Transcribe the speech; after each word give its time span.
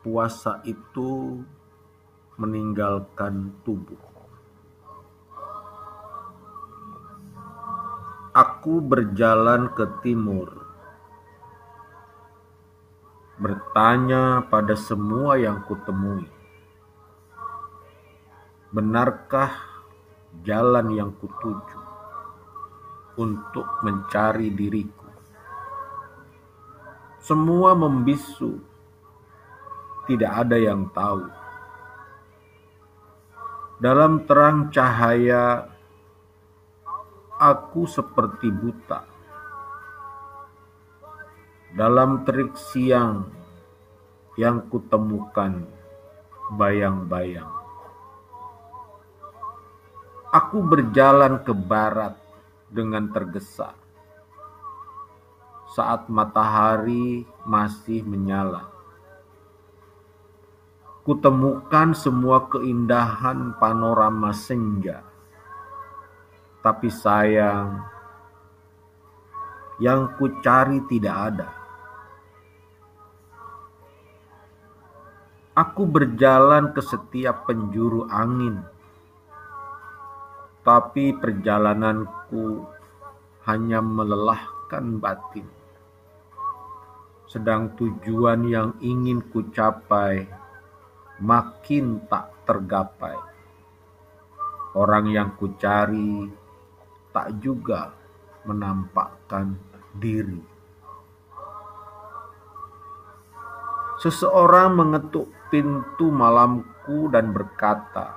puasa 0.00 0.64
itu 0.64 1.44
meninggalkan 2.40 3.52
tubuh. 3.60 4.00
Aku 8.32 8.80
berjalan 8.80 9.68
ke 9.76 9.84
timur, 10.00 10.48
bertanya 13.36 14.46
pada 14.48 14.72
semua 14.78 15.36
yang 15.36 15.60
kutemui, 15.68 16.24
benarkah 18.72 19.52
jalan 20.46 20.94
yang 20.96 21.10
kutuju 21.18 21.80
untuk 23.20 23.66
mencari 23.84 24.48
diriku? 24.48 25.10
Semua 27.20 27.76
membisu, 27.76 28.69
tidak 30.08 30.32
ada 30.46 30.56
yang 30.56 30.88
tahu. 30.92 31.26
Dalam 33.80 34.28
terang 34.28 34.68
cahaya, 34.68 35.64
aku 37.40 37.88
seperti 37.88 38.52
buta. 38.52 39.08
Dalam 41.72 42.28
terik 42.28 42.52
siang 42.60 43.24
yang 44.36 44.68
kutemukan 44.68 45.64
bayang-bayang. 46.52 47.48
Aku 50.30 50.62
berjalan 50.62 51.42
ke 51.42 51.50
barat 51.56 52.14
dengan 52.70 53.08
tergesa 53.10 53.74
saat 55.74 56.10
matahari 56.10 57.26
masih 57.46 58.02
menyala 58.02 58.79
kutemukan 61.10 61.90
semua 61.90 62.46
keindahan 62.46 63.58
panorama 63.58 64.30
senja. 64.30 65.02
Tapi 66.62 66.86
sayang, 66.86 67.82
yang 69.82 70.14
kucari 70.14 70.78
tidak 70.86 71.16
ada. 71.34 71.50
Aku 75.58 75.82
berjalan 75.82 76.70
ke 76.70 76.78
setiap 76.78 77.42
penjuru 77.42 78.06
angin, 78.06 78.62
tapi 80.62 81.10
perjalananku 81.18 82.70
hanya 83.50 83.82
melelahkan 83.82 85.02
batin. 85.02 85.50
Sedang 87.26 87.74
tujuan 87.74 88.46
yang 88.46 88.78
ingin 88.78 89.26
kucapai 89.34 90.38
makin 91.20 92.08
tak 92.08 92.48
tergapai. 92.48 93.16
Orang 94.72 95.12
yang 95.12 95.36
kucari 95.36 96.24
tak 97.12 97.36
juga 97.44 97.92
menampakkan 98.48 99.52
diri. 99.92 100.40
Seseorang 104.00 104.80
mengetuk 104.80 105.28
pintu 105.52 106.08
malamku 106.08 107.12
dan 107.12 107.36
berkata, 107.36 108.16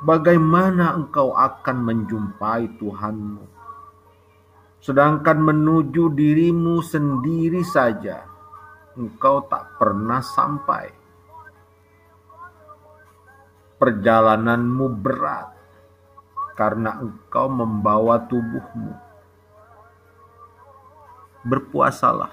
"Bagaimana 0.00 0.96
engkau 0.96 1.36
akan 1.36 1.76
menjumpai 1.84 2.80
Tuhanmu, 2.80 3.44
sedangkan 4.80 5.38
menuju 5.44 6.08
dirimu 6.16 6.80
sendiri 6.80 7.60
saja 7.60 8.24
engkau 8.96 9.44
tak 9.44 9.76
pernah 9.76 10.24
sampai?" 10.24 11.03
Perjalananmu 13.84 14.96
berat 14.96 15.52
karena 16.56 17.04
engkau 17.04 17.52
membawa 17.52 18.16
tubuhmu. 18.24 18.96
Berpuasalah, 21.44 22.32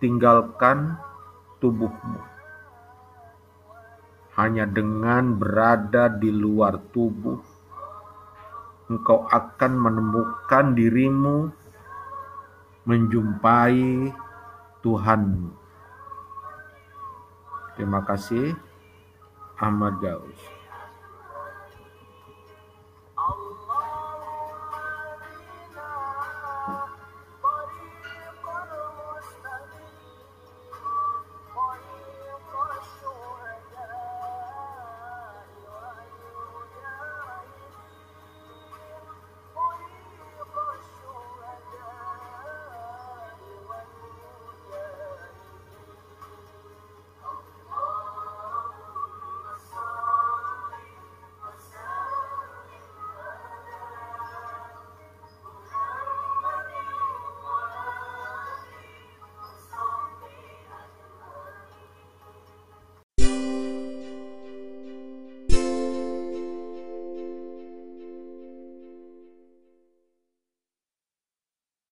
tinggalkan 0.00 0.96
tubuhmu. 1.60 2.16
Hanya 4.40 4.64
dengan 4.64 5.36
berada 5.36 6.08
di 6.08 6.32
luar 6.32 6.80
tubuh, 6.96 7.36
engkau 8.88 9.28
akan 9.28 9.72
menemukan 9.76 10.72
dirimu 10.72 11.52
menjumpai 12.88 14.16
Tuhanmu. 14.80 15.52
Terima 17.76 18.00
kasih. 18.08 18.69
armadillos 19.60 20.59